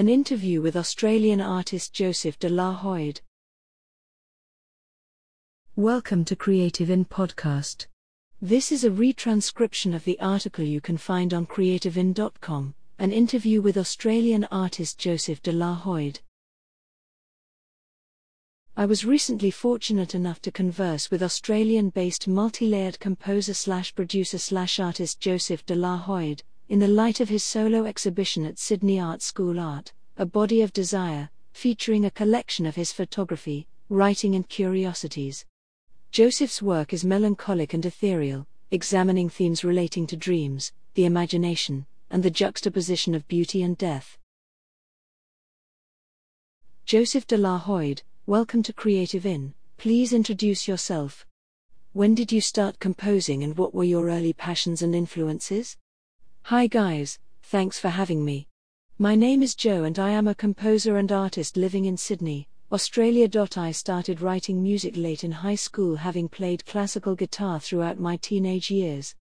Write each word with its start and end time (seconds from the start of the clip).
An 0.00 0.08
interview 0.08 0.62
with 0.62 0.76
Australian 0.76 1.42
artist 1.42 1.92
Joseph 1.92 2.38
de 2.38 2.48
la 2.48 2.74
Hoyd. 2.74 3.20
Welcome 5.76 6.24
to 6.24 6.34
Creative 6.34 6.88
In 6.88 7.04
Podcast. 7.04 7.86
This 8.40 8.72
is 8.72 8.82
a 8.82 8.88
retranscription 8.88 9.94
of 9.94 10.04
the 10.04 10.18
article 10.18 10.64
you 10.64 10.80
can 10.80 10.96
find 10.96 11.34
on 11.34 11.44
creativein.com, 11.46 12.74
an 12.98 13.12
interview 13.12 13.60
with 13.60 13.76
Australian 13.76 14.44
artist 14.50 14.98
Joseph 14.98 15.42
de 15.42 15.52
la 15.52 15.76
Hoyd. 15.76 16.20
I 18.78 18.86
was 18.86 19.04
recently 19.04 19.50
fortunate 19.50 20.14
enough 20.14 20.40
to 20.40 20.50
converse 20.50 21.10
with 21.10 21.22
Australian 21.22 21.90
based 21.90 22.26
multi 22.26 22.66
layered 22.66 22.98
composer 23.00 23.52
slash 23.52 23.94
producer 23.94 24.38
slash 24.38 24.80
artist 24.80 25.20
Joseph 25.20 25.66
de 25.66 25.74
la 25.74 25.98
Hoyd, 25.98 26.42
in 26.70 26.78
the 26.78 26.86
light 26.86 27.18
of 27.18 27.28
his 27.28 27.42
solo 27.42 27.84
exhibition 27.84 28.46
at 28.46 28.56
Sydney 28.56 29.00
Art 29.00 29.22
School 29.22 29.58
Art, 29.58 29.92
A 30.16 30.24
Body 30.24 30.62
of 30.62 30.72
Desire, 30.72 31.28
featuring 31.52 32.04
a 32.04 32.12
collection 32.12 32.64
of 32.64 32.76
his 32.76 32.92
photography, 32.92 33.66
writing, 33.88 34.36
and 34.36 34.48
curiosities. 34.48 35.44
Joseph's 36.12 36.62
work 36.62 36.92
is 36.92 37.04
melancholic 37.04 37.74
and 37.74 37.84
ethereal, 37.84 38.46
examining 38.70 39.28
themes 39.28 39.64
relating 39.64 40.06
to 40.06 40.16
dreams, 40.16 40.72
the 40.94 41.06
imagination, 41.06 41.86
and 42.08 42.22
the 42.22 42.30
juxtaposition 42.30 43.16
of 43.16 43.26
beauty 43.26 43.64
and 43.64 43.76
death. 43.76 44.16
Joseph 46.84 47.26
de 47.26 47.36
la 47.36 47.58
Hoyd, 47.58 48.02
welcome 48.26 48.62
to 48.62 48.72
Creative 48.72 49.26
In. 49.26 49.54
Please 49.76 50.12
introduce 50.12 50.68
yourself. 50.68 51.26
When 51.94 52.14
did 52.14 52.30
you 52.30 52.40
start 52.40 52.78
composing 52.78 53.42
and 53.42 53.58
what 53.58 53.74
were 53.74 53.82
your 53.82 54.08
early 54.08 54.32
passions 54.32 54.82
and 54.82 54.94
influences? 54.94 55.76
Hi 56.44 56.66
guys, 56.66 57.18
thanks 57.44 57.78
for 57.78 57.90
having 57.90 58.24
me. 58.24 58.48
My 58.98 59.14
name 59.14 59.40
is 59.40 59.54
Joe 59.54 59.84
and 59.84 59.98
I 59.98 60.10
am 60.10 60.26
a 60.26 60.34
composer 60.34 60.96
and 60.96 61.12
artist 61.12 61.56
living 61.56 61.84
in 61.84 61.96
Sydney, 61.96 62.48
Australia. 62.72 63.28
I 63.56 63.70
started 63.70 64.20
writing 64.20 64.60
music 64.60 64.96
late 64.96 65.22
in 65.22 65.30
high 65.30 65.54
school, 65.54 65.94
having 65.94 66.28
played 66.28 66.66
classical 66.66 67.14
guitar 67.14 67.60
throughout 67.60 68.00
my 68.00 68.16
teenage 68.16 68.68
years. 68.68 69.14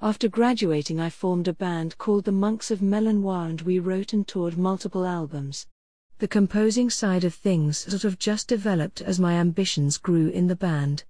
After 0.00 0.28
graduating, 0.28 0.98
I 0.98 1.08
formed 1.08 1.46
a 1.46 1.52
band 1.52 1.98
called 1.98 2.24
the 2.24 2.32
Monks 2.32 2.72
of 2.72 2.80
Melanoir 2.80 3.48
and 3.48 3.60
we 3.60 3.78
wrote 3.78 4.12
and 4.12 4.26
toured 4.26 4.58
multiple 4.58 5.06
albums. 5.06 5.68
The 6.18 6.26
composing 6.26 6.90
side 6.90 7.22
of 7.22 7.34
things 7.34 7.78
sort 7.78 8.02
of 8.02 8.18
just 8.18 8.48
developed 8.48 9.00
as 9.00 9.20
my 9.20 9.34
ambitions 9.34 9.98
grew 9.98 10.28
in 10.30 10.48
the 10.48 10.56
band. 10.56 11.04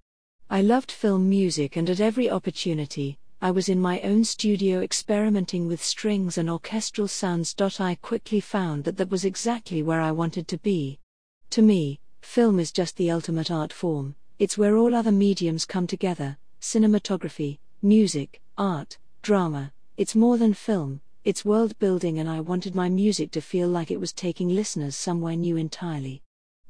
I 0.51 0.61
loved 0.61 0.91
film 0.91 1.27
music 1.27 1.77
and 1.77 1.89
at 1.89 1.99
every 1.99 2.29
opportunity, 2.29 3.17
I 3.43 3.51
was 3.51 3.67
in 3.67 3.81
my 3.81 3.99
own 4.03 4.23
studio 4.23 4.79
experimenting 4.79 5.67
with 5.67 5.83
strings 5.83 6.37
and 6.37 6.49
orchestral 6.49 7.09
sounds. 7.09 7.53
I 7.77 7.95
quickly 7.95 8.39
found 8.39 8.85
that 8.85 8.95
that 8.95 9.11
was 9.11 9.25
exactly 9.25 9.83
where 9.83 9.99
I 9.99 10.13
wanted 10.13 10.47
to 10.47 10.57
be. 10.57 11.01
To 11.49 11.61
me, 11.61 11.99
film 12.21 12.57
is 12.57 12.71
just 12.71 12.95
the 12.95 13.11
ultimate 13.11 13.51
art 13.51 13.73
form, 13.73 14.15
it's 14.39 14.57
where 14.57 14.77
all 14.77 14.95
other 14.95 15.11
mediums 15.11 15.65
come 15.65 15.87
together 15.87 16.37
cinematography, 16.61 17.59
music, 17.81 18.41
art, 18.57 18.97
drama. 19.21 19.73
It's 19.97 20.15
more 20.15 20.37
than 20.37 20.53
film, 20.53 21.01
it's 21.25 21.43
world 21.43 21.77
building, 21.79 22.19
and 22.19 22.29
I 22.29 22.39
wanted 22.39 22.75
my 22.75 22.87
music 22.87 23.31
to 23.31 23.41
feel 23.41 23.67
like 23.67 23.91
it 23.91 23.99
was 23.99 24.13
taking 24.13 24.55
listeners 24.55 24.95
somewhere 24.95 25.35
new 25.35 25.57
entirely. 25.57 26.21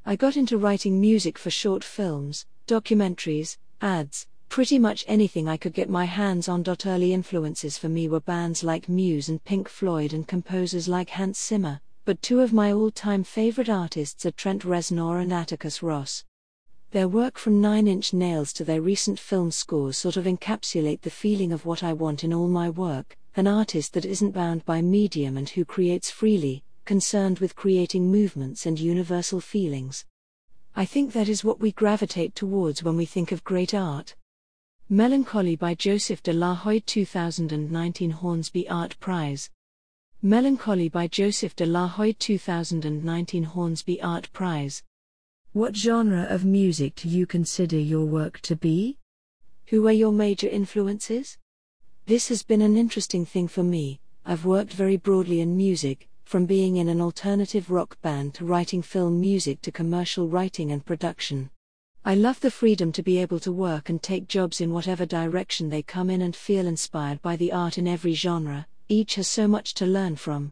I 0.08 0.16
got 0.16 0.36
into 0.36 0.58
writing 0.58 1.00
music 1.00 1.38
for 1.38 1.52
short 1.52 1.84
films, 1.84 2.48
documentaries, 2.66 3.58
ads, 3.80 4.26
pretty 4.54 4.78
much 4.78 5.04
anything 5.08 5.50
I 5.50 5.58
could 5.58 5.74
get 5.74 5.90
my 5.90 6.06
hands 6.06 6.48
on. 6.48 6.64
Early 6.86 7.12
influences 7.12 7.80
for 7.80 7.90
me 7.90 8.08
were 8.08 8.20
bands 8.20 8.64
like 8.64 8.88
Muse 8.88 9.28
and 9.28 9.44
Pink 9.44 9.68
Floyd 9.68 10.14
and 10.14 10.28
composers 10.28 10.88
like 10.88 11.10
Hans 11.10 11.40
Zimmer, 11.40 11.82
but 12.06 12.22
two 12.22 12.40
of 12.40 12.54
my 12.54 12.72
all 12.72 12.92
time 12.92 13.24
favorite 13.24 13.68
artists 13.68 14.28
are 14.28 14.32
Trent 14.32 14.62
Reznor 14.62 15.20
and 15.20 15.34
Atticus 15.34 15.82
Ross. 15.82 16.24
Their 16.92 17.08
work 17.08 17.40
from 17.40 17.62
Nine 17.62 17.88
Inch 17.88 18.14
Nails 18.14 18.54
to 18.54 18.64
their 18.64 18.80
recent 18.80 19.18
film 19.20 19.50
scores 19.50 19.98
sort 19.98 20.18
of 20.18 20.26
encapsulate 20.26 21.02
the 21.02 21.10
feeling 21.10 21.52
of 21.52 21.66
what 21.66 21.82
I 21.82 21.94
want 21.94 22.24
in 22.24 22.32
all 22.32 22.48
my 22.48 22.70
work 22.70 23.18
an 23.36 23.48
artist 23.48 23.94
that 23.94 24.06
isn't 24.06 24.34
bound 24.34 24.64
by 24.66 24.84
medium 24.84 25.36
and 25.36 25.50
who 25.50 25.66
creates 25.66 26.12
freely, 26.12 26.64
concerned 26.86 27.40
with 27.40 27.56
creating 27.56 28.12
movements 28.12 28.68
and 28.68 28.78
universal 28.78 29.42
feelings. 29.42 30.06
I 30.76 30.86
think 30.86 31.12
that 31.14 31.28
is 31.28 31.44
what 31.44 31.60
we 31.60 31.72
gravitate 31.72 32.36
towards 32.36 32.84
when 32.84 32.96
we 32.96 33.08
think 33.08 33.32
of 33.32 33.44
great 33.44 33.74
art. 33.74 34.14
Melancholy 34.96 35.56
by 35.56 35.74
Joseph 35.74 36.22
de 36.22 36.32
la 36.32 36.54
Hoyd 36.54 36.86
2019 36.86 38.12
Hornsby 38.12 38.70
Art 38.70 38.96
Prize. 39.00 39.50
Melancholy 40.22 40.88
by 40.88 41.08
Joseph 41.08 41.56
de 41.56 41.66
la 41.66 41.88
Hoyd 41.88 42.20
2019 42.20 43.44
Hornsby 43.44 44.00
Art 44.04 44.32
Prize. 44.34 44.84
What 45.52 45.76
genre 45.76 46.28
of 46.30 46.46
music 46.46 46.94
do 46.94 47.10
you 47.10 47.26
consider 47.26 47.80
your 47.80 48.06
work 48.06 48.40
to 48.42 48.56
be? 48.56 49.00
Who 49.70 49.88
are 49.88 49.92
your 49.92 50.12
major 50.12 50.48
influences? 50.48 51.40
This 52.06 52.28
has 52.28 52.44
been 52.44 52.62
an 52.62 52.78
interesting 52.78 53.26
thing 53.26 53.48
for 53.48 53.64
me. 53.64 54.00
I've 54.28 54.46
worked 54.46 54.74
very 54.74 54.98
broadly 54.98 55.42
in 55.42 55.58
music, 55.58 56.08
from 56.24 56.46
being 56.46 56.78
in 56.78 56.88
an 56.88 57.02
alternative 57.02 57.72
rock 57.72 58.00
band 58.04 58.36
to 58.36 58.46
writing 58.46 58.84
film 58.84 59.20
music 59.20 59.60
to 59.64 59.72
commercial 59.72 60.28
writing 60.28 60.72
and 60.72 60.86
production. 60.86 61.50
I 62.06 62.16
love 62.16 62.42
the 62.42 62.52
freedom 62.52 62.92
to 62.92 63.02
be 63.02 63.18
able 63.20 63.40
to 63.40 63.52
work 63.54 63.88
and 63.88 64.04
take 64.04 64.28
jobs 64.28 64.60
in 64.60 64.74
whatever 64.74 65.06
direction 65.06 65.70
they 65.70 65.82
come 65.82 66.10
in 66.10 66.22
and 66.22 66.36
feel 66.36 66.68
inspired 66.68 67.22
by 67.22 67.38
the 67.38 67.54
art 67.54 67.78
in 67.78 67.88
every 67.88 68.14
genre, 68.14 68.68
each 68.90 69.16
has 69.16 69.30
so 69.30 69.48
much 69.48 69.74
to 69.76 69.86
learn 69.86 70.18
from. 70.18 70.52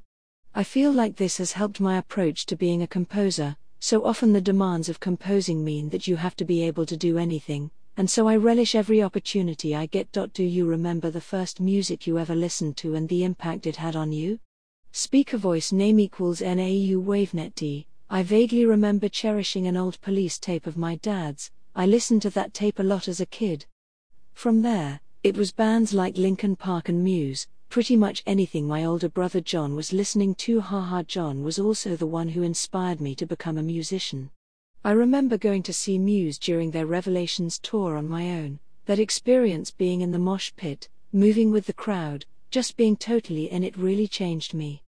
I 0.56 0.64
feel 0.64 0.94
like 0.94 1.18
this 1.18 1.40
has 1.40 1.52
helped 1.52 1.82
my 1.82 1.98
approach 1.98 2.46
to 2.46 2.56
being 2.56 2.82
a 2.84 2.88
composer. 2.88 3.58
So 3.82 4.06
often 4.06 4.32
the 4.32 4.40
demands 4.40 4.88
of 4.88 5.02
composing 5.02 5.62
mean 5.62 5.90
that 5.90 6.08
you 6.08 6.16
have 6.16 6.38
to 6.38 6.46
be 6.46 6.64
able 6.64 6.86
to 6.86 6.96
do 6.96 7.18
anything, 7.18 7.70
and 7.98 8.10
so 8.10 8.30
I 8.30 8.38
relish 8.38 8.74
every 8.74 9.04
opportunity 9.04 9.76
I 9.76 9.88
get. 9.88 10.10
Do 10.14 10.44
you 10.44 10.66
remember 10.66 11.12
the 11.12 11.20
first 11.20 11.60
music 11.60 12.08
you 12.08 12.18
ever 12.18 12.36
listened 12.36 12.78
to 12.78 12.96
and 12.96 13.10
the 13.10 13.26
impact 13.26 13.68
it 13.68 13.76
had 13.76 13.98
on 13.98 14.14
you? 14.14 14.40
Speaker 14.94 15.38
voice 15.38 15.74
name 15.74 16.00
equals 16.00 16.42
NAU 16.42 17.02
WaveNet 17.02 17.56
D. 17.56 17.88
I 18.14 18.24
vaguely 18.24 18.66
remember 18.66 19.08
cherishing 19.08 19.68
an 19.68 19.78
old 19.78 20.02
police 20.02 20.38
tape 20.38 20.68
of 20.68 20.76
my 20.76 20.96
dad's. 20.96 21.50
I 21.74 21.86
listened 21.86 22.22
to 22.24 22.30
that 22.32 22.54
tape 22.54 22.78
a 22.78 22.84
lot 22.84 23.08
as 23.08 23.22
a 23.22 23.26
kid. 23.26 23.66
From 24.34 24.64
there, 24.64 25.00
it 25.24 25.38
was 25.38 25.54
bands 25.54 25.94
like 25.94 26.18
Linkin 26.18 26.58
Park 26.58 26.90
and 26.90 27.06
Muse, 27.06 27.48
pretty 27.70 27.96
much 27.96 28.22
anything 28.26 28.68
my 28.68 28.84
older 28.84 29.08
brother 29.08 29.40
John 29.40 29.78
was 29.78 29.94
listening 29.94 30.36
to. 30.44 30.60
Haha, 30.60 31.04
John 31.04 31.42
was 31.42 31.58
also 31.58 31.96
the 31.96 32.06
one 32.06 32.28
who 32.28 32.44
inspired 32.44 33.00
me 33.00 33.16
to 33.16 33.26
become 33.26 33.58
a 33.58 33.64
musician. 33.64 34.30
I 34.84 34.92
remember 34.92 35.38
going 35.38 35.64
to 35.64 35.74
see 35.74 35.98
Muse 35.98 36.38
during 36.38 36.72
their 36.72 36.88
Revelations 36.88 37.60
tour 37.60 37.96
on 37.96 38.10
my 38.10 38.32
own, 38.32 38.60
that 38.88 39.00
experience 39.00 39.72
being 39.72 40.02
in 40.02 40.12
the 40.12 40.20
mosh 40.20 40.52
pit, 40.58 40.90
moving 41.14 41.50
with 41.50 41.66
the 41.66 41.72
crowd, 41.72 42.26
just 42.50 42.76
being 42.76 42.98
totally 42.98 43.50
in 43.50 43.64
it 43.64 43.78
really 43.78 44.10
changed 44.10 44.54
me. 44.54 44.84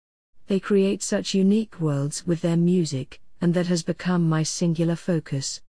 They 0.50 0.58
create 0.58 1.00
such 1.00 1.32
unique 1.32 1.80
worlds 1.80 2.26
with 2.26 2.40
their 2.40 2.56
music, 2.56 3.20
and 3.40 3.54
that 3.54 3.68
has 3.68 3.84
become 3.84 4.28
my 4.28 4.42
singular 4.42 4.96
focus. 4.96 5.60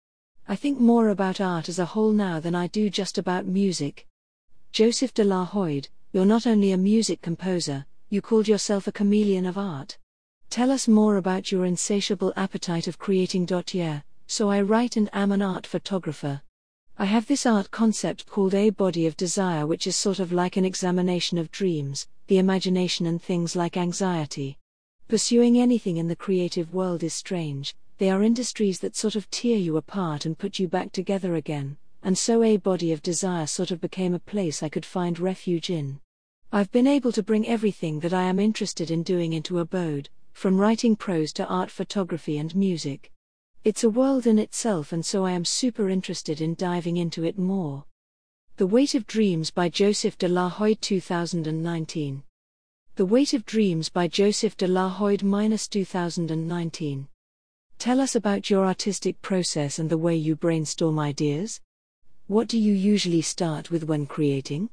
I 0.48 0.56
think 0.56 0.80
more 0.80 1.10
about 1.10 1.38
art 1.38 1.68
as 1.68 1.78
a 1.78 1.84
whole 1.84 2.12
now 2.12 2.40
than 2.40 2.54
I 2.54 2.66
do 2.66 2.88
just 2.88 3.18
about 3.18 3.44
music. 3.44 4.06
Joseph 4.72 5.12
de 5.12 5.22
la 5.22 5.44
Hoyd, 5.44 5.90
you're 6.14 6.24
not 6.24 6.46
only 6.46 6.72
a 6.72 6.78
music 6.78 7.20
composer, 7.20 7.84
you 8.08 8.22
called 8.22 8.48
yourself 8.48 8.86
a 8.86 8.92
chameleon 8.92 9.44
of 9.44 9.58
art. 9.58 9.98
Tell 10.48 10.70
us 10.70 10.88
more 10.88 11.18
about 11.18 11.52
your 11.52 11.66
insatiable 11.66 12.32
appetite 12.34 12.88
of 12.88 12.98
creating. 12.98 13.46
Yeah, 13.72 14.00
so 14.28 14.48
I 14.48 14.62
write 14.62 14.96
and 14.96 15.10
am 15.12 15.30
an 15.30 15.42
art 15.42 15.66
photographer. 15.66 16.40
I 16.96 17.04
have 17.04 17.26
this 17.26 17.44
art 17.44 17.70
concept 17.70 18.24
called 18.24 18.54
A 18.54 18.70
Body 18.70 19.06
of 19.06 19.18
Desire, 19.18 19.66
which 19.66 19.86
is 19.86 19.94
sort 19.94 20.20
of 20.20 20.32
like 20.32 20.56
an 20.56 20.64
examination 20.64 21.36
of 21.36 21.50
dreams, 21.50 22.08
the 22.28 22.38
imagination, 22.38 23.04
and 23.04 23.20
things 23.20 23.54
like 23.54 23.76
anxiety. 23.76 24.56
Pursuing 25.10 25.58
anything 25.58 25.98
in 25.98 26.08
the 26.08 26.16
creative 26.16 26.72
world 26.72 27.02
is 27.02 27.12
strange, 27.12 27.74
they 27.98 28.08
are 28.08 28.22
industries 28.22 28.80
that 28.80 28.96
sort 28.96 29.14
of 29.14 29.30
tear 29.30 29.58
you 29.58 29.76
apart 29.76 30.24
and 30.24 30.38
put 30.38 30.58
you 30.58 30.68
back 30.68 30.90
together 30.90 31.34
again 31.34 31.76
and 32.02 32.16
so 32.16 32.42
a 32.42 32.56
body 32.56 32.92
of 32.92 33.02
desire 33.02 33.46
sort 33.46 33.70
of 33.70 33.80
became 33.80 34.14
a 34.14 34.18
place 34.18 34.62
I 34.62 34.68
could 34.68 34.86
find 34.86 35.18
refuge 35.18 35.68
in. 35.70 36.00
I've 36.52 36.72
been 36.72 36.86
able 36.86 37.12
to 37.12 37.22
bring 37.22 37.46
everything 37.46 38.00
that 38.00 38.14
I 38.14 38.22
am 38.22 38.40
interested 38.40 38.90
in 38.90 39.02
doing 39.02 39.32
into 39.32 39.58
abode, 39.58 40.08
from 40.32 40.58
writing 40.58 40.96
prose 40.96 41.32
to 41.34 41.46
art 41.46 41.70
photography 41.70 42.38
and 42.38 42.54
music. 42.56 43.12
It's 43.64 43.84
a 43.84 43.90
world 43.90 44.26
in 44.26 44.38
itself, 44.38 44.92
and 44.92 45.04
so 45.04 45.26
I 45.26 45.32
am 45.32 45.44
super 45.44 45.90
interested 45.90 46.40
in 46.40 46.54
diving 46.54 46.96
into 46.96 47.24
it 47.24 47.38
more. 47.38 47.84
The 48.56 48.66
Weight 48.66 48.94
of 48.94 49.06
Dreams 49.06 49.50
by 49.50 49.68
Joseph 49.68 50.16
de 50.16 50.28
la 50.28 50.48
Hoyd 50.48 50.80
2019. 50.80 52.22
The 53.00 53.06
Weight 53.06 53.32
of 53.32 53.46
Dreams 53.46 53.88
by 53.88 54.08
Joseph 54.08 54.58
de 54.58 54.66
la 54.68 54.90
Hoyde 54.90 55.20
2019. 55.70 57.08
Tell 57.78 57.98
us 57.98 58.14
about 58.14 58.50
your 58.50 58.66
artistic 58.66 59.22
process 59.22 59.78
and 59.78 59.88
the 59.88 59.96
way 59.96 60.14
you 60.14 60.36
brainstorm 60.36 60.98
ideas. 60.98 61.62
What 62.26 62.46
do 62.46 62.58
you 62.58 62.74
usually 62.74 63.22
start 63.22 63.70
with 63.70 63.84
when 63.84 64.04
creating? 64.04 64.68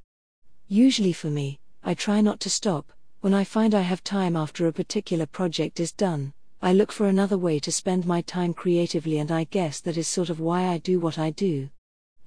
Usually 0.67 1.13
for 1.13 1.29
me, 1.29 1.61
I 1.85 1.93
try 1.93 2.19
not 2.19 2.41
to 2.41 2.49
stop. 2.49 2.91
When 3.21 3.33
I 3.33 3.45
find 3.45 3.73
I 3.73 3.83
have 3.83 4.03
time 4.03 4.35
after 4.35 4.67
a 4.67 4.73
particular 4.73 5.25
project 5.25 5.79
is 5.79 5.93
done, 5.93 6.33
I 6.61 6.73
look 6.73 6.91
for 6.91 7.07
another 7.07 7.37
way 7.37 7.59
to 7.59 7.71
spend 7.71 8.05
my 8.05 8.19
time 8.19 8.53
creatively, 8.53 9.19
and 9.19 9.31
I 9.31 9.45
guess 9.45 9.79
that 9.79 9.95
is 9.95 10.09
sort 10.09 10.29
of 10.29 10.41
why 10.41 10.67
I 10.67 10.79
do 10.79 10.99
what 10.99 11.17
I 11.17 11.29
do. 11.29 11.69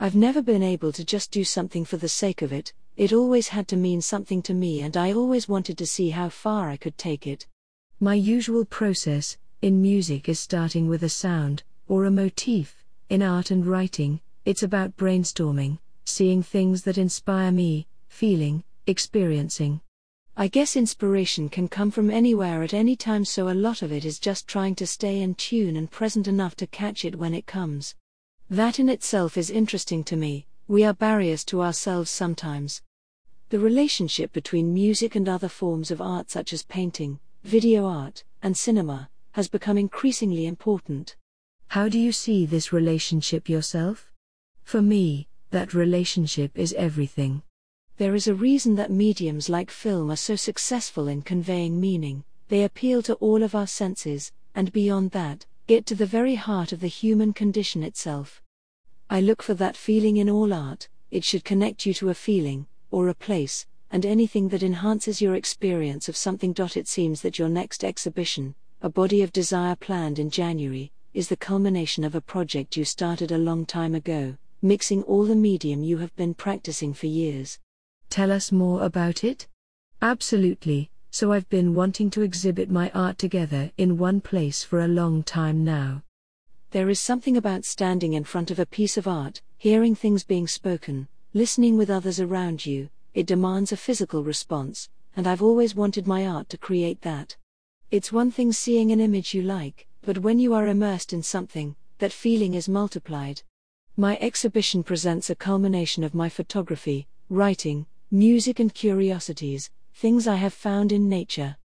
I've 0.01 0.17
never 0.17 0.41
been 0.41 0.63
able 0.63 0.93
to 0.93 1.05
just 1.05 1.31
do 1.31 1.45
something 1.45 1.85
for 1.85 1.99
the 1.99 2.09
sake 2.09 2.41
of 2.41 2.55
it, 2.55 2.73
it 3.01 3.15
always 3.15 3.49
had 3.49 3.67
to 3.67 3.79
mean 3.79 4.03
something 4.03 4.43
to 4.43 4.53
me, 4.53 4.83
and 4.83 4.95
I 4.95 5.15
always 5.15 5.49
wanted 5.49 5.79
to 5.79 5.87
see 5.87 6.11
how 6.11 6.29
far 6.29 6.69
I 6.69 6.77
could 6.77 6.99
take 6.99 7.27
it. 7.27 7.47
My 7.99 8.13
usual 8.13 8.67
process 8.67 9.39
in 9.63 9.81
music 9.81 10.29
is 10.29 10.39
starting 10.39 10.87
with 10.87 11.03
a 11.03 11.09
sound 11.09 11.63
or 11.89 12.05
a 12.05 12.11
motif. 12.11 12.85
In 13.09 13.23
art 13.23 13.51
and 13.51 13.65
writing, 13.65 14.21
it's 14.45 14.63
about 14.63 14.99
brainstorming, 14.99 15.79
seeing 16.05 16.43
things 16.43 16.83
that 16.83 16.99
inspire 16.99 17.51
me, 17.51 17.87
feeling, 18.09 18.65
experiencing. 18.87 19.81
I 20.37 20.49
guess 20.49 20.77
inspiration 20.77 21.49
can 21.49 21.69
come 21.69 21.91
from 21.91 22.11
anywhere 22.11 22.63
at 22.63 22.75
any 22.75 22.97
time, 22.97 23.25
so 23.25 23.49
a 23.49 23.63
lot 23.67 23.81
of 23.81 23.91
it 23.93 24.05
is 24.05 24.19
just 24.19 24.47
trying 24.47 24.75
to 24.75 24.87
stay 24.87 25.23
in 25.23 25.37
tune 25.37 25.75
and 25.75 25.91
present 25.91 26.29
enough 26.29 26.55
to 26.57 26.67
catch 26.67 27.07
it 27.07 27.17
when 27.17 27.33
it 27.33 27.47
comes. 27.47 27.95
That 28.51 28.79
in 28.79 28.91
itself 28.91 29.39
is 29.39 29.49
interesting 29.49 30.05
to 30.05 30.17
me, 30.17 30.47
we 30.69 30.85
are 30.85 30.93
barriers 30.93 31.47
to 31.47 31.63
ourselves 31.63 32.11
sometimes. 32.11 32.83
The 33.51 33.59
relationship 33.59 34.33
between 34.33 34.73
music 34.73 35.17
and 35.17 35.29
other 35.29 35.49
forms 35.49 35.91
of 35.91 36.01
art, 36.01 36.31
such 36.31 36.53
as 36.53 36.63
painting, 36.63 37.19
video 37.43 37.85
art, 37.85 38.23
and 38.45 38.57
cinema, 38.57 39.11
has 39.33 39.49
become 39.49 39.77
increasingly 39.77 40.47
important. 40.47 41.17
How 41.67 41.89
do 41.89 41.99
you 41.99 42.13
see 42.13 42.47
this 42.47 42.73
relationship 42.73 43.49
yourself? 43.49 44.13
For 44.63 44.81
me, 44.81 45.27
that 45.51 45.75
relationship 45.75 46.57
is 46.57 46.75
everything. 46.75 47.43
There 47.97 48.15
is 48.15 48.29
a 48.29 48.37
reason 48.37 48.77
that 48.77 48.93
mediums 48.93 49.49
like 49.49 49.73
film 49.73 50.13
are 50.13 50.17
so 50.17 50.37
successful 50.37 51.09
in 51.09 51.23
conveying 51.23 51.81
meaning, 51.81 52.23
they 52.47 52.63
appeal 52.63 53.03
to 53.03 53.15
all 53.15 53.43
of 53.43 53.57
our 53.57 53.67
senses, 53.67 54.31
and 54.55 54.73
beyond 54.73 55.11
that, 55.11 55.45
get 55.67 55.87
to 55.87 55.97
the 55.97 56.07
very 56.07 56.37
heart 56.37 56.71
of 56.71 56.79
the 56.79 56.87
human 56.87 57.33
condition 57.33 57.83
itself. 57.83 58.43
I 59.11 59.21
look 59.21 59.43
for 59.43 59.55
that 59.55 59.77
feeling 59.77 60.19
in 60.19 60.31
all 60.31 60.53
art, 60.53 60.89
it 61.11 61.25
should 61.25 61.45
connect 61.45 61.85
you 61.85 61.93
to 61.95 62.11
a 62.11 62.15
feeling, 62.15 62.69
or 62.91 63.09
a 63.09 63.15
place, 63.15 63.67
and 63.91 64.07
anything 64.07 64.49
that 64.49 64.63
enhances 64.63 65.21
your 65.21 65.35
experience 65.35 66.09
of 66.09 66.17
something. 66.17 66.55
It 66.57 66.89
seems 66.89 67.23
that 67.23 67.39
your 67.39 67.49
next 67.49 67.85
exhibition, 67.85 68.55
A 68.83 68.89
Body 68.89 69.23
of 69.23 69.33
Desire 69.33 69.77
planned 69.77 70.19
in 70.19 70.31
January, 70.31 70.93
is 71.13 71.29
the 71.29 71.37
culmination 71.37 72.05
of 72.05 72.15
a 72.15 72.21
project 72.21 72.77
you 72.77 72.85
started 72.85 73.33
a 73.33 73.39
long 73.39 73.67
time 73.67 73.95
ago, 73.95 74.37
mixing 74.63 75.03
all 75.05 75.25
the 75.25 75.35
medium 75.35 75.83
you 75.83 75.99
have 75.99 76.15
been 76.17 76.35
practicing 76.35 76.95
for 76.95 77.07
years. 77.07 77.59
Tell 78.11 78.31
us 78.31 78.53
more 78.53 78.85
about 78.85 79.25
it? 79.25 79.49
Absolutely, 80.03 80.91
so 81.11 81.33
I've 81.33 81.49
been 81.49 81.75
wanting 81.75 82.11
to 82.11 82.23
exhibit 82.23 82.71
my 82.71 82.91
art 82.95 83.19
together 83.19 83.73
in 83.77 83.99
one 83.99 84.21
place 84.21 84.63
for 84.63 84.81
a 84.81 84.89
long 84.89 85.23
time 85.23 85.65
now. 85.65 86.03
There 86.71 86.89
is 86.89 87.01
something 87.01 87.37
about 87.37 87.65
standing 87.65 88.13
in 88.13 88.23
front 88.23 88.53
of 88.53 88.61
a 88.61 88.67
piece 88.67 88.97
of 88.97 89.09
art, 89.09 89.43
hearing 89.59 89.97
things 89.97 90.23
being 90.23 90.47
spoken, 90.47 91.09
listening 91.33 91.77
with 91.77 91.91
others 91.91 92.19
around 92.19 92.67
you, 92.67 92.89
it 93.15 93.27
demands 93.27 93.71
a 93.71 93.77
physical 93.77 94.25
response, 94.25 94.89
and 95.15 95.27
I've 95.27 95.43
always 95.43 95.75
wanted 95.75 96.07
my 96.07 96.27
art 96.27 96.49
to 96.49 96.59
create 96.59 97.03
that. 97.03 97.37
It's 97.91 98.13
one 98.13 98.31
thing 98.31 98.53
seeing 98.53 98.91
an 98.91 99.01
image 99.01 99.33
you 99.33 99.43
like, 99.43 99.87
but 100.03 100.19
when 100.19 100.39
you 100.39 100.55
are 100.55 100.67
immersed 100.67 101.13
in 101.13 101.23
something, 101.23 101.77
that 101.99 102.13
feeling 102.13 102.55
is 102.55 102.69
multiplied. 102.69 103.43
My 103.97 104.19
exhibition 104.21 104.83
presents 104.83 105.31
a 105.31 105.35
culmination 105.37 106.03
of 106.03 106.15
my 106.15 106.29
photography, 106.29 107.07
writing, 107.29 107.87
music, 108.11 108.59
and 108.59 108.75
curiosities, 108.75 109.71
things 109.95 110.27
I 110.27 110.37
have 110.37 110.55
found 110.55 110.91
in 110.91 111.09
nature. 111.09 111.57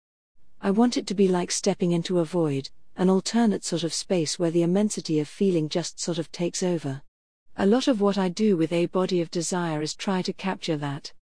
I 0.61 0.73
want 0.73 0.97
it 0.97 1.07
to 1.07 1.15
be 1.15 1.29
like 1.29 1.51
stepping 1.51 1.93
into 1.93 2.19
a 2.19 2.25
void, 2.25 2.69
an 2.97 3.09
alternate 3.09 3.65
sort 3.65 3.83
of 3.83 3.95
space 3.95 4.39
where 4.39 4.51
the 4.51 4.63
immensity 4.63 5.21
of 5.21 5.29
feeling 5.29 5.69
just 5.69 6.01
sort 6.01 6.19
of 6.19 6.31
takes 6.33 6.63
over. 6.63 7.03
A 7.57 7.67
lot 7.67 7.87
of 7.87 8.01
what 8.01 8.19
I 8.19 8.29
do 8.29 8.57
with 8.57 8.73
a 8.73 8.87
body 8.87 9.21
of 9.21 9.31
desire 9.31 9.81
is 9.81 9.95
try 9.95 10.23
to 10.23 10.33
capture 10.33 10.77
that. 10.79 11.13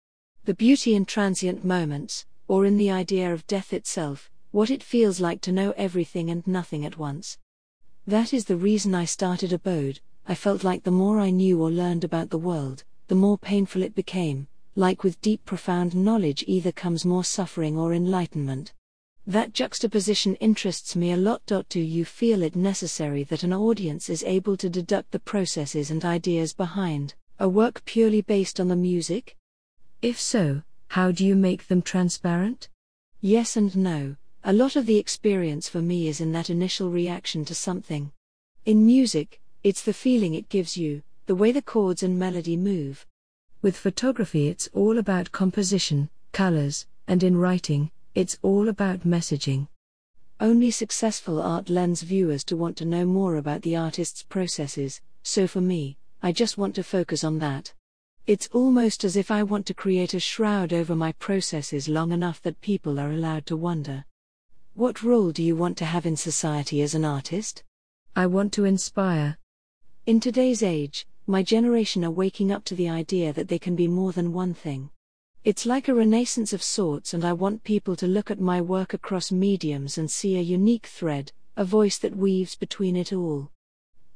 The 0.46 0.54
beauty 0.54 0.94
in 0.94 1.04
transient 1.04 1.62
moments, 1.62 2.24
or 2.48 2.64
in 2.64 2.78
the 2.78 2.90
idea 2.90 3.32
of 3.32 3.46
death 3.46 3.74
itself, 3.74 4.30
what 4.50 4.70
it 4.70 4.82
feels 4.82 5.20
like 5.20 5.42
to 5.42 5.52
know 5.52 5.74
everything 5.76 6.30
and 6.30 6.46
nothing 6.46 6.86
at 6.86 6.96
once. 6.96 7.36
That 8.06 8.32
is 8.32 8.46
the 8.46 8.56
reason 8.56 8.94
I 8.94 9.04
started 9.04 9.52
Abode, 9.52 10.00
I 10.26 10.34
felt 10.34 10.64
like 10.64 10.84
the 10.84 10.90
more 10.90 11.20
I 11.20 11.30
knew 11.30 11.62
or 11.62 11.70
learned 11.70 12.02
about 12.02 12.30
the 12.30 12.38
world, 12.38 12.84
the 13.08 13.14
more 13.14 13.36
painful 13.36 13.82
it 13.82 13.94
became, 13.94 14.48
like 14.74 15.04
with 15.04 15.20
deep 15.20 15.44
profound 15.44 15.94
knowledge 15.94 16.44
either 16.46 16.72
comes 16.72 17.04
more 17.04 17.24
suffering 17.24 17.78
or 17.78 17.92
enlightenment. 17.92 18.72
That 19.26 19.52
juxtaposition 19.52 20.34
interests 20.36 20.96
me 20.96 21.12
a 21.12 21.16
lot. 21.16 21.42
Do 21.68 21.80
you 21.80 22.04
feel 22.04 22.42
it 22.42 22.56
necessary 22.56 23.22
that 23.24 23.44
an 23.44 23.52
audience 23.52 24.10
is 24.10 24.24
able 24.24 24.56
to 24.56 24.68
deduct 24.68 25.12
the 25.12 25.20
processes 25.20 25.90
and 25.92 26.04
ideas 26.04 26.52
behind 26.52 27.14
a 27.38 27.48
work 27.48 27.84
purely 27.84 28.20
based 28.20 28.58
on 28.58 28.66
the 28.66 28.76
music? 28.76 29.36
If 30.00 30.20
so, 30.20 30.62
how 30.88 31.12
do 31.12 31.24
you 31.24 31.36
make 31.36 31.68
them 31.68 31.82
transparent? 31.82 32.68
Yes 33.20 33.56
and 33.56 33.76
no. 33.76 34.16
A 34.42 34.52
lot 34.52 34.74
of 34.74 34.86
the 34.86 34.98
experience 34.98 35.68
for 35.68 35.80
me 35.80 36.08
is 36.08 36.20
in 36.20 36.32
that 36.32 36.50
initial 36.50 36.90
reaction 36.90 37.44
to 37.44 37.54
something. 37.54 38.10
In 38.66 38.84
music, 38.84 39.40
it's 39.62 39.82
the 39.82 39.92
feeling 39.92 40.34
it 40.34 40.48
gives 40.48 40.76
you, 40.76 41.02
the 41.26 41.36
way 41.36 41.52
the 41.52 41.62
chords 41.62 42.02
and 42.02 42.18
melody 42.18 42.56
move. 42.56 43.06
With 43.62 43.76
photography, 43.76 44.48
it's 44.48 44.68
all 44.72 44.98
about 44.98 45.30
composition, 45.30 46.10
colors, 46.32 46.86
and 47.06 47.22
in 47.22 47.36
writing, 47.36 47.92
it's 48.14 48.38
all 48.42 48.68
about 48.68 49.00
messaging. 49.00 49.68
Only 50.38 50.70
successful 50.70 51.40
art 51.40 51.70
lends 51.70 52.02
viewers 52.02 52.44
to 52.44 52.56
want 52.56 52.76
to 52.78 52.84
know 52.84 53.06
more 53.06 53.36
about 53.36 53.62
the 53.62 53.76
artist's 53.76 54.22
processes, 54.22 55.00
so 55.22 55.46
for 55.46 55.60
me, 55.60 55.96
I 56.22 56.32
just 56.32 56.58
want 56.58 56.74
to 56.74 56.82
focus 56.82 57.24
on 57.24 57.38
that. 57.38 57.72
It's 58.26 58.48
almost 58.52 59.02
as 59.02 59.16
if 59.16 59.30
I 59.30 59.42
want 59.42 59.66
to 59.66 59.74
create 59.74 60.14
a 60.14 60.20
shroud 60.20 60.72
over 60.72 60.94
my 60.94 61.12
processes 61.12 61.88
long 61.88 62.12
enough 62.12 62.40
that 62.42 62.60
people 62.60 63.00
are 63.00 63.10
allowed 63.10 63.46
to 63.46 63.56
wonder. 63.56 64.04
What 64.74 65.02
role 65.02 65.32
do 65.32 65.42
you 65.42 65.56
want 65.56 65.76
to 65.78 65.84
have 65.84 66.06
in 66.06 66.16
society 66.16 66.82
as 66.82 66.94
an 66.94 67.04
artist? 67.04 67.64
I 68.14 68.26
want 68.26 68.52
to 68.52 68.64
inspire. 68.64 69.38
In 70.06 70.20
today's 70.20 70.62
age, 70.62 71.06
my 71.26 71.42
generation 71.42 72.04
are 72.04 72.10
waking 72.10 72.52
up 72.52 72.64
to 72.66 72.74
the 72.74 72.88
idea 72.88 73.32
that 73.32 73.48
they 73.48 73.58
can 73.58 73.74
be 73.74 73.88
more 73.88 74.12
than 74.12 74.32
one 74.32 74.54
thing. 74.54 74.90
It's 75.44 75.66
like 75.66 75.88
a 75.88 75.94
renaissance 75.94 76.52
of 76.52 76.62
sorts, 76.62 77.12
and 77.12 77.24
I 77.24 77.32
want 77.32 77.64
people 77.64 77.96
to 77.96 78.06
look 78.06 78.30
at 78.30 78.38
my 78.38 78.60
work 78.60 78.94
across 78.94 79.32
mediums 79.32 79.98
and 79.98 80.08
see 80.08 80.36
a 80.36 80.40
unique 80.40 80.86
thread, 80.86 81.32
a 81.56 81.64
voice 81.64 81.98
that 81.98 82.16
weaves 82.16 82.54
between 82.54 82.94
it 82.94 83.12
all. 83.12 83.50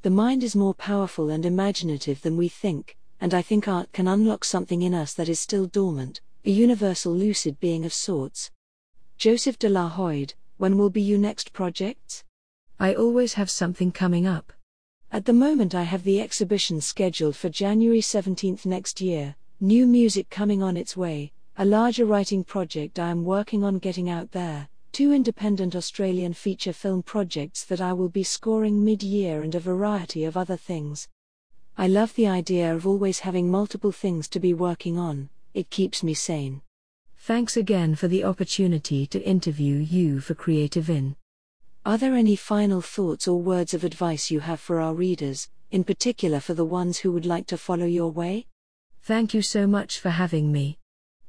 The 0.02 0.10
mind 0.10 0.44
is 0.44 0.54
more 0.54 0.72
powerful 0.72 1.28
and 1.28 1.44
imaginative 1.44 2.22
than 2.22 2.36
we 2.36 2.48
think, 2.48 2.96
and 3.20 3.34
I 3.34 3.42
think 3.42 3.66
art 3.66 3.92
can 3.92 4.06
unlock 4.06 4.44
something 4.44 4.82
in 4.82 4.94
us 4.94 5.14
that 5.14 5.28
is 5.28 5.40
still 5.40 5.66
dormant, 5.66 6.20
a 6.44 6.50
universal 6.52 7.12
lucid 7.12 7.58
being 7.58 7.84
of 7.84 7.92
sorts. 7.92 8.52
Joseph 9.18 9.58
de 9.58 9.68
la 9.68 9.90
Hoyde, 9.90 10.34
when 10.58 10.78
will 10.78 10.90
be 10.90 11.02
your 11.02 11.18
next 11.18 11.52
projects? 11.52 12.22
I 12.78 12.94
always 12.94 13.34
have 13.34 13.50
something 13.50 13.90
coming 13.90 14.28
up. 14.28 14.52
At 15.10 15.24
the 15.24 15.32
moment, 15.32 15.74
I 15.74 15.82
have 15.82 16.04
the 16.04 16.20
exhibition 16.20 16.80
scheduled 16.80 17.34
for 17.34 17.48
January 17.48 18.00
17th 18.00 18.64
next 18.64 19.00
year, 19.00 19.34
New 19.60 19.86
music 19.86 20.28
coming 20.28 20.62
on 20.62 20.76
its 20.76 20.98
way, 20.98 21.32
a 21.56 21.64
larger 21.64 22.04
writing 22.04 22.44
project 22.44 22.98
I 22.98 23.08
am 23.08 23.24
working 23.24 23.64
on 23.64 23.78
getting 23.78 24.10
out 24.10 24.32
there, 24.32 24.68
two 24.92 25.12
independent 25.12 25.74
Australian 25.74 26.34
feature 26.34 26.74
film 26.74 27.02
projects 27.02 27.64
that 27.64 27.80
I 27.80 27.94
will 27.94 28.10
be 28.10 28.22
scoring 28.22 28.84
mid 28.84 29.02
year, 29.02 29.40
and 29.40 29.54
a 29.54 29.58
variety 29.58 30.24
of 30.24 30.36
other 30.36 30.58
things. 30.58 31.08
I 31.78 31.86
love 31.86 32.14
the 32.16 32.26
idea 32.26 32.74
of 32.74 32.86
always 32.86 33.20
having 33.20 33.50
multiple 33.50 33.92
things 33.92 34.28
to 34.28 34.40
be 34.40 34.52
working 34.52 34.98
on, 34.98 35.30
it 35.54 35.70
keeps 35.70 36.02
me 36.02 36.12
sane. 36.12 36.60
Thanks 37.16 37.56
again 37.56 37.94
for 37.94 38.08
the 38.08 38.24
opportunity 38.24 39.06
to 39.06 39.22
interview 39.22 39.76
you 39.76 40.20
for 40.20 40.34
Creative 40.34 40.90
In. 40.90 41.16
Are 41.86 41.96
there 41.96 42.14
any 42.14 42.36
final 42.36 42.82
thoughts 42.82 43.26
or 43.26 43.40
words 43.40 43.72
of 43.72 43.84
advice 43.84 44.30
you 44.30 44.40
have 44.40 44.60
for 44.60 44.82
our 44.82 44.92
readers, 44.92 45.48
in 45.70 45.82
particular 45.82 46.40
for 46.40 46.52
the 46.52 46.66
ones 46.66 46.98
who 46.98 47.10
would 47.12 47.24
like 47.24 47.46
to 47.46 47.56
follow 47.56 47.86
your 47.86 48.10
way? 48.12 48.48
Thank 49.06 49.34
you 49.34 49.40
so 49.40 49.68
much 49.68 50.00
for 50.00 50.10
having 50.10 50.50
me. 50.50 50.80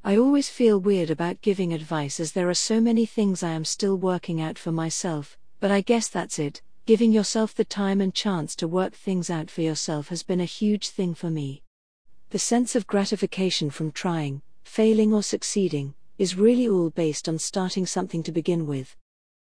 I 0.03 0.17
always 0.17 0.49
feel 0.49 0.79
weird 0.79 1.11
about 1.11 1.43
giving 1.43 1.73
advice 1.73 2.19
as 2.19 2.31
there 2.31 2.49
are 2.49 2.55
so 2.55 2.81
many 2.81 3.05
things 3.05 3.43
I 3.43 3.51
am 3.51 3.63
still 3.63 3.95
working 3.95 4.41
out 4.41 4.57
for 4.57 4.71
myself, 4.71 5.37
but 5.59 5.69
I 5.69 5.81
guess 5.81 6.07
that's 6.07 6.39
it. 6.39 6.63
Giving 6.87 7.11
yourself 7.11 7.53
the 7.53 7.63
time 7.63 8.01
and 8.01 8.15
chance 8.15 8.55
to 8.55 8.67
work 8.67 8.95
things 8.95 9.29
out 9.29 9.51
for 9.51 9.61
yourself 9.61 10.07
has 10.07 10.23
been 10.23 10.41
a 10.41 10.45
huge 10.45 10.89
thing 10.89 11.13
for 11.13 11.29
me. 11.29 11.61
The 12.31 12.39
sense 12.39 12.75
of 12.75 12.87
gratification 12.87 13.69
from 13.69 13.91
trying, 13.91 14.41
failing, 14.63 15.13
or 15.13 15.21
succeeding 15.21 15.93
is 16.17 16.35
really 16.35 16.67
all 16.67 16.89
based 16.89 17.29
on 17.29 17.37
starting 17.37 17.85
something 17.85 18.23
to 18.23 18.31
begin 18.31 18.65
with. 18.65 18.95